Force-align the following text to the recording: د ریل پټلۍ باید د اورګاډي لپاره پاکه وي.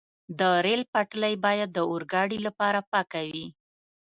د 0.39 0.41
ریل 0.65 0.81
پټلۍ 0.93 1.35
باید 1.45 1.69
د 1.73 1.79
اورګاډي 1.89 2.39
لپاره 2.47 2.79
پاکه 2.91 3.21
وي. 3.31 3.47